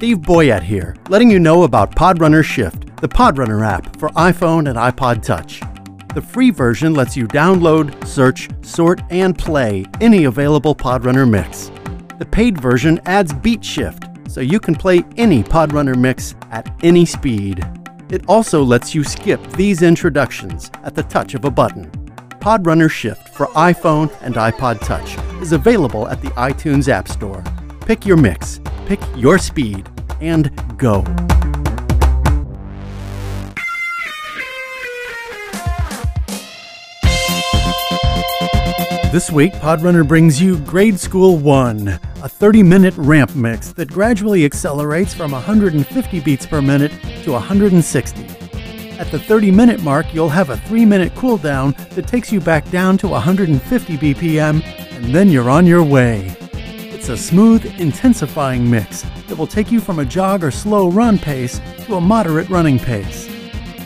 Steve 0.00 0.20
Boyette 0.20 0.62
here, 0.62 0.96
letting 1.10 1.30
you 1.30 1.38
know 1.38 1.64
about 1.64 1.94
Podrunner 1.94 2.42
Shift, 2.42 2.86
the 3.02 3.06
Podrunner 3.06 3.62
app 3.62 3.98
for 3.98 4.08
iPhone 4.12 4.66
and 4.70 4.78
iPod 4.78 5.22
Touch. 5.22 5.60
The 6.14 6.22
free 6.22 6.50
version 6.50 6.94
lets 6.94 7.18
you 7.18 7.28
download, 7.28 8.06
search, 8.06 8.48
sort, 8.64 9.02
and 9.10 9.38
play 9.38 9.84
any 10.00 10.24
available 10.24 10.74
Podrunner 10.74 11.28
mix. 11.28 11.70
The 12.18 12.24
paid 12.24 12.58
version 12.58 12.98
adds 13.04 13.34
beat 13.34 13.62
shift, 13.62 14.04
so 14.26 14.40
you 14.40 14.58
can 14.58 14.74
play 14.74 15.04
any 15.18 15.42
Podrunner 15.42 15.98
mix 15.98 16.34
at 16.50 16.74
any 16.82 17.04
speed. 17.04 17.62
It 18.08 18.24
also 18.26 18.62
lets 18.62 18.94
you 18.94 19.04
skip 19.04 19.46
these 19.52 19.82
introductions 19.82 20.70
at 20.82 20.94
the 20.94 21.02
touch 21.02 21.34
of 21.34 21.44
a 21.44 21.50
button. 21.50 21.90
Podrunner 22.40 22.90
Shift 22.90 23.28
for 23.34 23.48
iPhone 23.48 24.10
and 24.22 24.36
iPod 24.36 24.80
Touch 24.80 25.18
is 25.42 25.52
available 25.52 26.08
at 26.08 26.22
the 26.22 26.28
iTunes 26.28 26.88
App 26.88 27.06
Store. 27.06 27.44
Pick 27.86 28.06
your 28.06 28.16
mix, 28.16 28.60
pick 28.86 29.00
your 29.16 29.38
speed, 29.38 29.88
and 30.20 30.50
go. 30.78 31.02
This 39.12 39.28
week, 39.28 39.52
Podrunner 39.54 40.06
brings 40.06 40.40
you 40.40 40.58
Grade 40.58 41.00
School 41.00 41.36
1, 41.36 41.88
a 41.88 42.28
30 42.28 42.62
minute 42.62 42.94
ramp 42.96 43.34
mix 43.34 43.72
that 43.72 43.90
gradually 43.90 44.44
accelerates 44.44 45.12
from 45.12 45.32
150 45.32 46.20
beats 46.20 46.46
per 46.46 46.62
minute 46.62 46.92
to 47.24 47.32
160. 47.32 48.24
At 49.00 49.10
the 49.10 49.18
30 49.18 49.50
minute 49.50 49.82
mark, 49.82 50.14
you'll 50.14 50.28
have 50.28 50.50
a 50.50 50.58
3 50.58 50.84
minute 50.84 51.12
cooldown 51.16 51.74
that 51.94 52.06
takes 52.06 52.30
you 52.30 52.38
back 52.38 52.70
down 52.70 52.98
to 52.98 53.08
150 53.08 53.96
BPM, 53.96 54.62
and 54.92 55.12
then 55.12 55.28
you're 55.28 55.50
on 55.50 55.66
your 55.66 55.82
way. 55.82 56.36
It's 57.00 57.08
a 57.08 57.16
smooth, 57.16 57.64
intensifying 57.80 58.70
mix 58.70 59.06
that 59.26 59.38
will 59.38 59.46
take 59.46 59.72
you 59.72 59.80
from 59.80 60.00
a 60.00 60.04
jog 60.04 60.44
or 60.44 60.50
slow 60.50 60.90
run 60.90 61.18
pace 61.18 61.58
to 61.86 61.94
a 61.94 62.00
moderate 62.00 62.50
running 62.50 62.78
pace. 62.78 63.26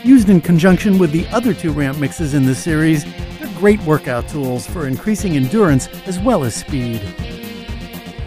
Used 0.03 0.27
in 0.27 0.41
conjunction 0.41 0.97
with 0.97 1.13
the 1.13 1.25
other 1.27 1.53
two 1.53 1.71
ramp 1.71 1.97
mixes 1.97 2.33
in 2.33 2.45
the 2.45 2.53
series, 2.53 3.05
they're 3.39 3.47
great 3.57 3.81
workout 3.83 4.27
tools 4.27 4.67
for 4.67 4.85
increasing 4.85 5.37
endurance 5.37 5.87
as 6.05 6.19
well 6.19 6.43
as 6.43 6.55
speed. 6.55 7.01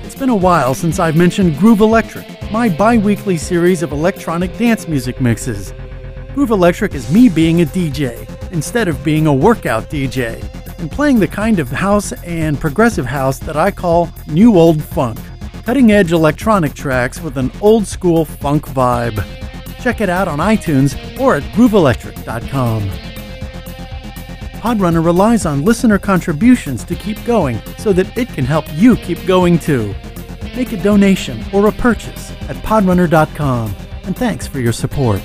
It's 0.05 0.15
been 0.15 0.31
a 0.31 0.35
while 0.35 0.73
since 0.73 0.99
I've 0.99 1.17
mentioned 1.17 1.59
Groove 1.59 1.81
Electric, 1.83 2.51
my 2.51 2.71
bi 2.71 2.97
weekly 2.97 3.37
series 3.37 3.83
of 3.83 3.93
electronic 3.93 4.57
dance 4.57 4.89
music 4.89 5.21
mixes. 5.21 5.75
Groove 6.33 6.51
Electric 6.51 6.95
is 6.95 7.13
me 7.13 7.29
being 7.29 7.61
a 7.61 7.67
DJ 7.67 8.27
instead 8.53 8.89
of 8.89 9.05
being 9.05 9.27
a 9.27 9.35
workout 9.35 9.91
DJ 9.91 10.43
and 10.79 10.91
playing 10.91 11.19
the 11.19 11.29
kind 11.29 11.59
of 11.59 11.71
house 11.71 12.13
and 12.25 12.59
progressive 12.59 13.07
house 13.07 13.39
that 13.41 13.57
I 13.57 13.71
call 13.71 14.11
new 14.27 14.57
old 14.57 14.83
funk. 14.83 15.19
Cutting 15.65 15.93
edge 15.93 16.13
electronic 16.13 16.75
tracks 16.75 17.21
with 17.21 17.37
an 17.37 17.53
old 17.61 17.87
school 17.87 18.25
funk 18.25 18.67
vibe. 18.67 19.23
Check 19.81 20.01
it 20.01 20.09
out 20.09 20.29
on 20.29 20.39
iTunes 20.39 20.97
or 21.21 21.35
at 21.35 21.43
grooveelectric.com. 21.55 22.91
Podrunner 24.61 25.05
relies 25.05 25.47
on 25.47 25.65
listener 25.65 25.99
contributions 25.99 26.83
to 26.85 26.97
keep 26.97 27.23
going 27.25 27.61
so 27.79 27.93
that 27.93 28.17
it 28.19 28.29
can 28.29 28.45
help 28.45 28.65
you 28.75 28.97
keep 28.97 29.25
going 29.25 29.59
too. 29.59 29.95
Make 30.57 30.73
a 30.73 30.83
donation 30.83 31.45
or 31.53 31.69
a 31.69 31.73
purchase 31.73 32.33
at 32.49 32.57
podrunner.com, 32.57 33.77
and 34.03 34.17
thanks 34.17 34.49
for 34.49 34.59
your 34.59 34.73
support. 34.73 35.23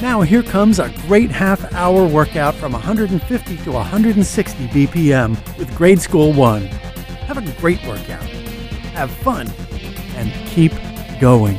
Now, 0.00 0.20
here 0.20 0.44
comes 0.44 0.78
a 0.78 0.90
great 1.08 1.28
half 1.28 1.72
hour 1.74 2.06
workout 2.06 2.54
from 2.54 2.70
150 2.70 3.56
to 3.56 3.72
160 3.72 4.68
BPM 4.68 5.58
with 5.58 5.76
Grade 5.76 6.00
School 6.00 6.32
1. 6.32 6.62
Have 7.26 7.36
a 7.36 7.60
great 7.60 7.84
workout, 7.84 8.22
have 8.94 9.10
fun, 9.10 9.50
and 10.14 10.32
keep 10.46 10.72
going. 11.20 11.58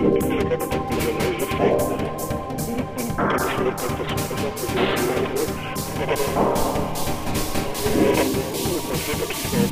Thank 0.00 0.24
you. 9.64 9.69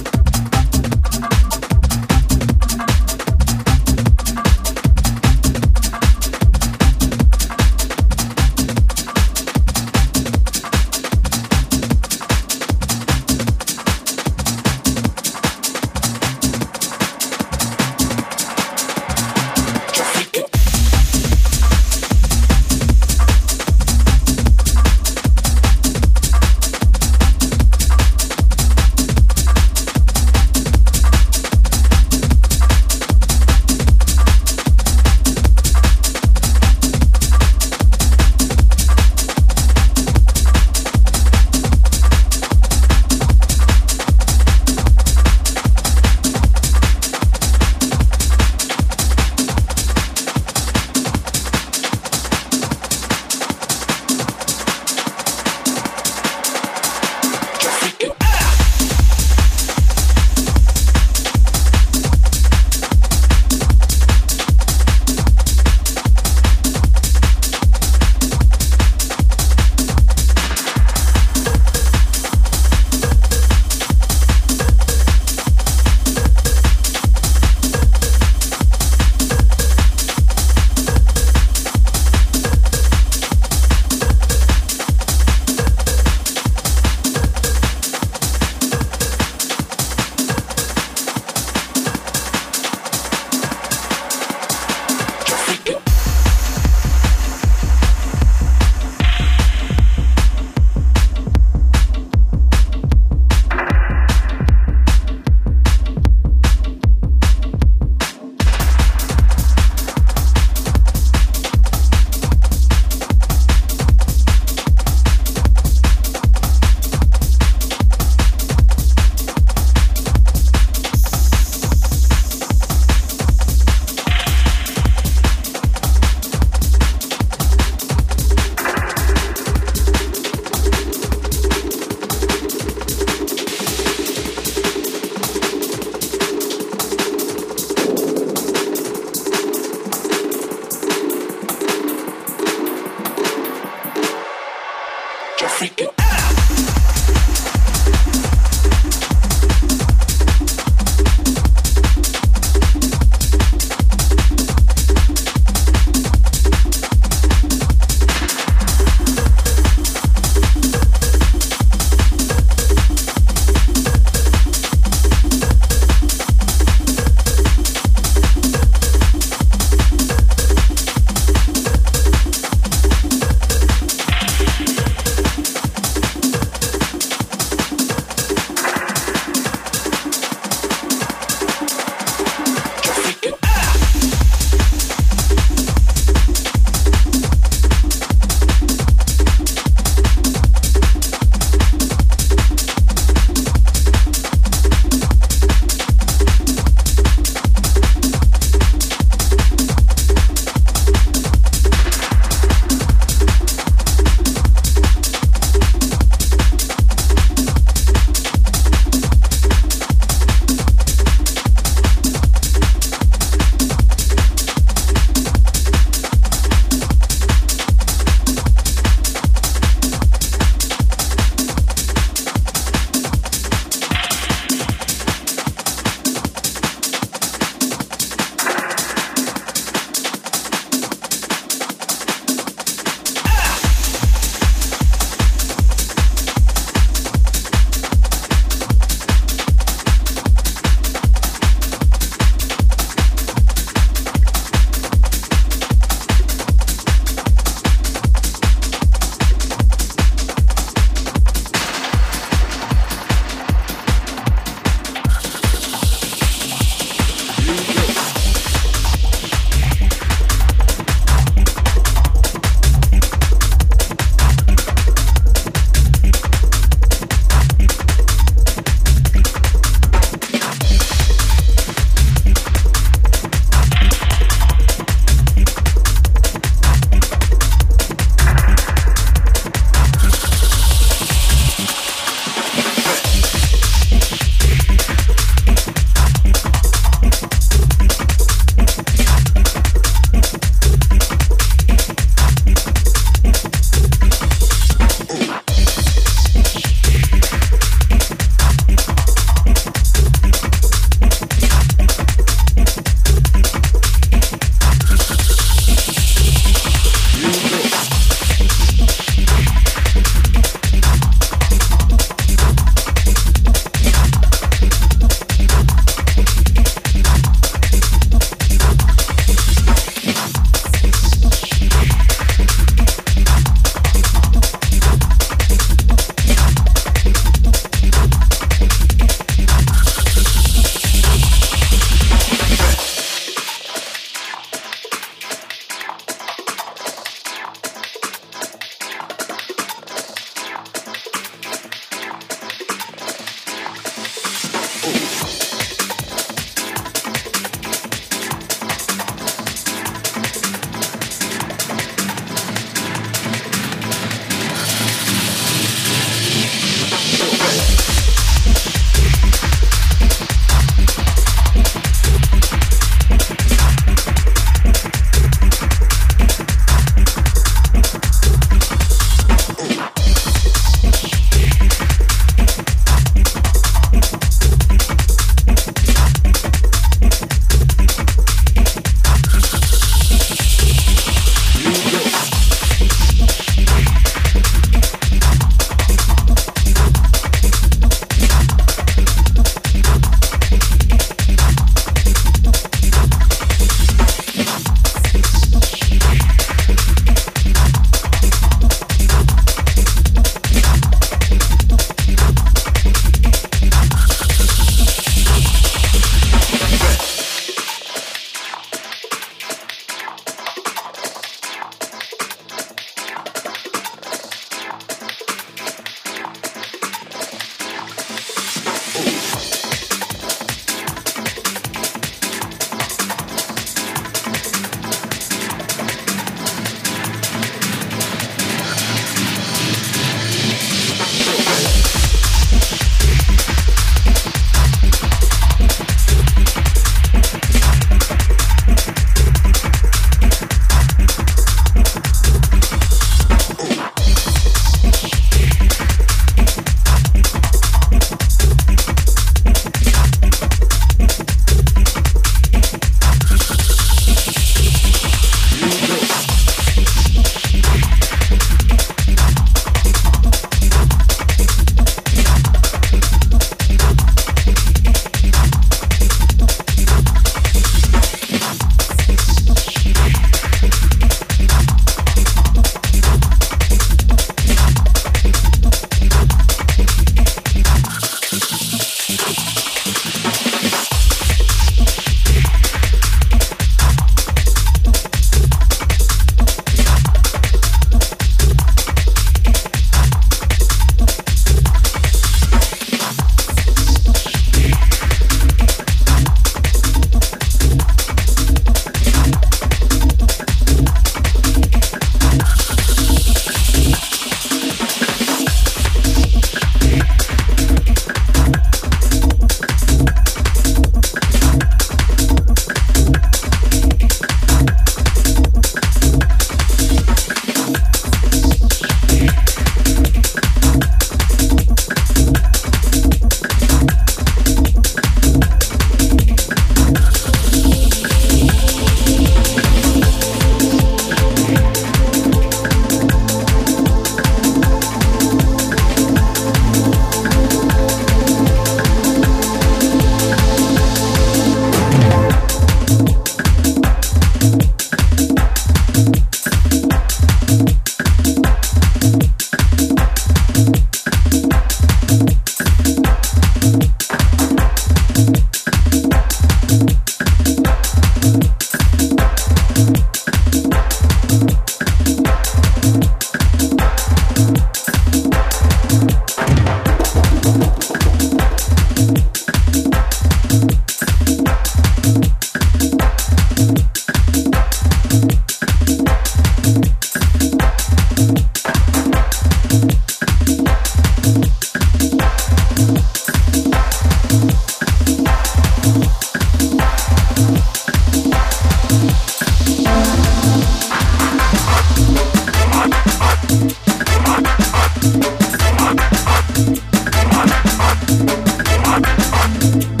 Outro 598.11 600.00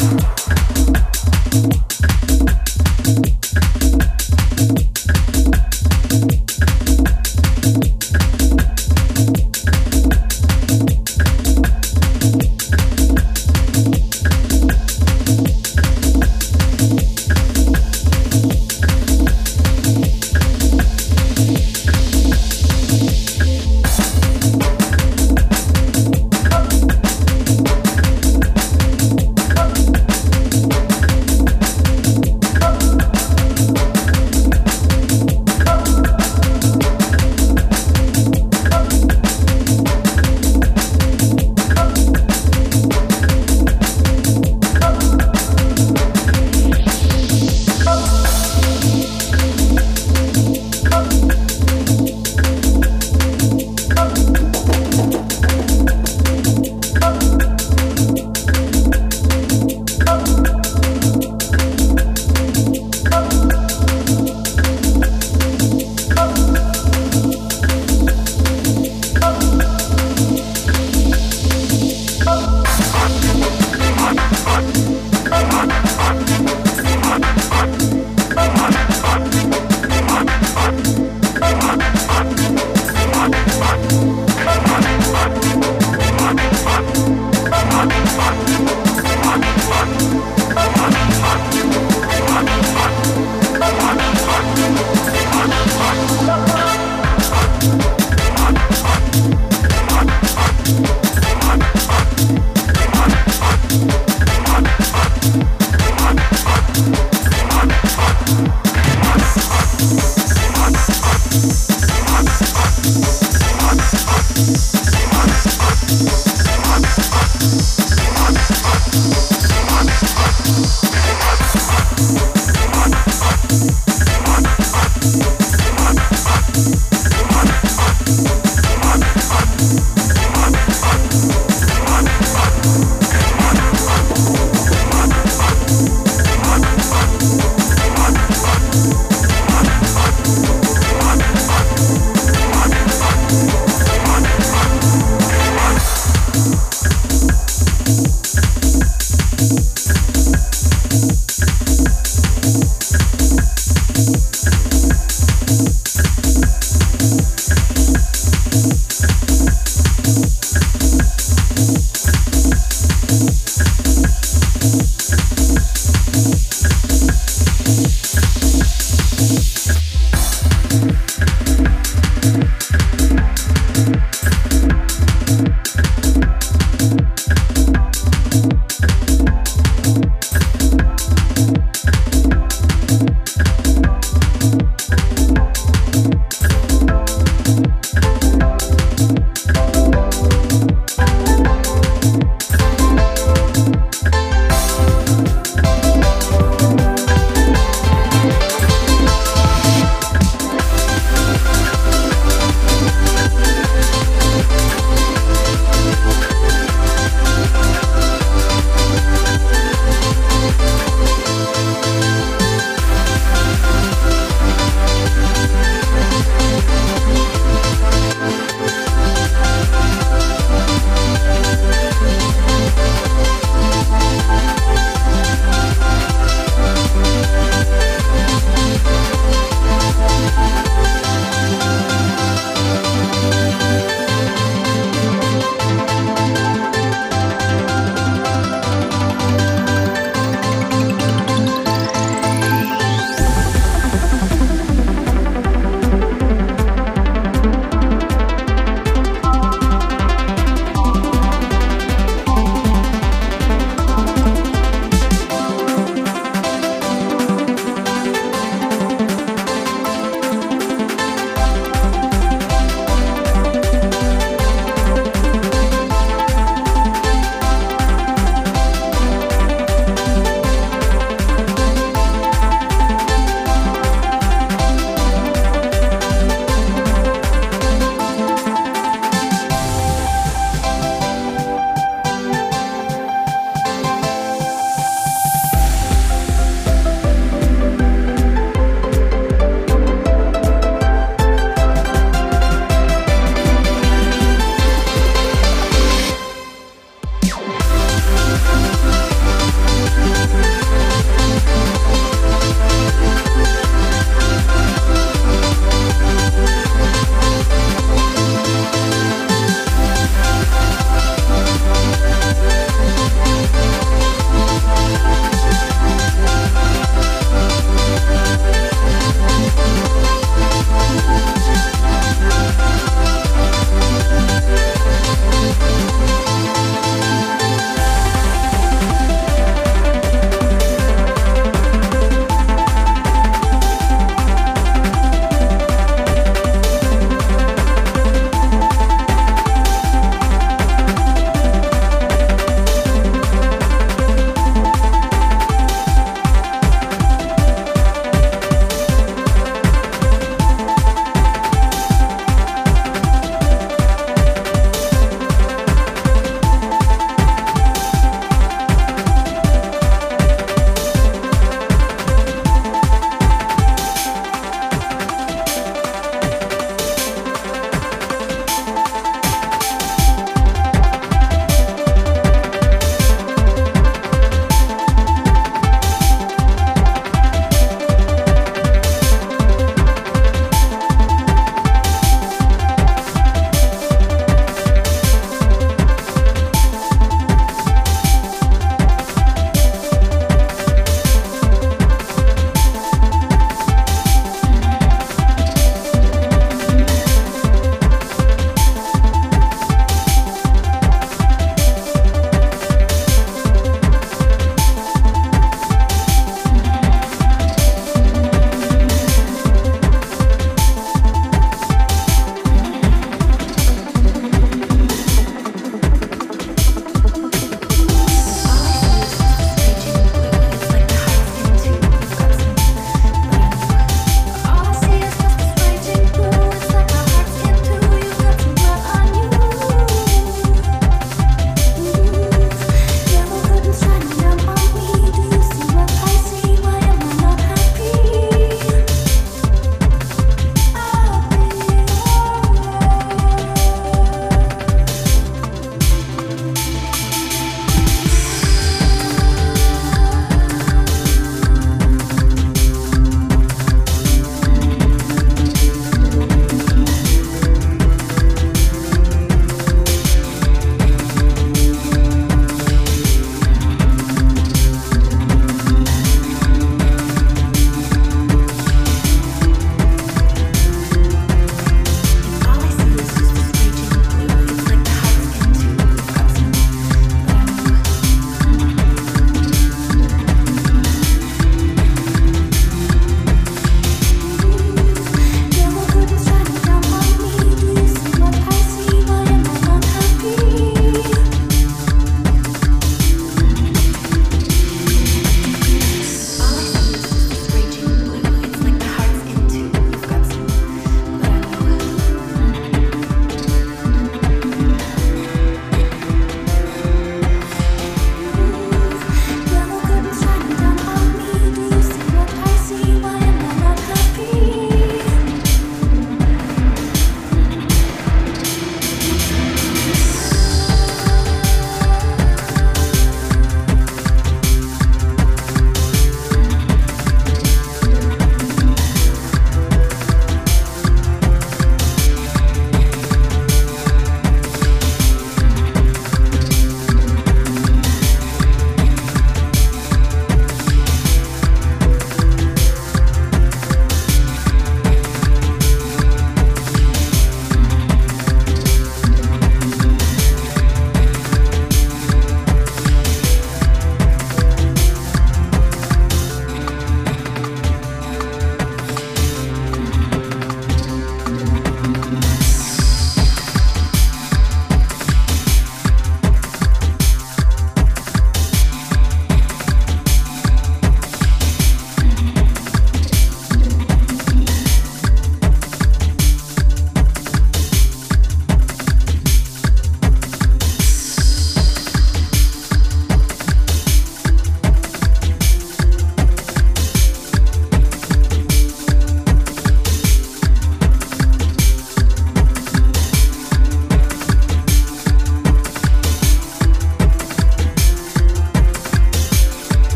Thank 0.00 0.29